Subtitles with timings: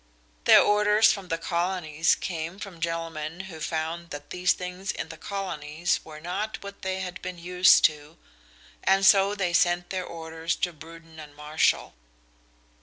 [0.45, 5.17] Their orders from the Colonies came from gentlemen who found that these things in the
[5.17, 8.17] Colonies were not what they had been used to,
[8.83, 11.93] and so they sent their orders to Bruden and Marshall.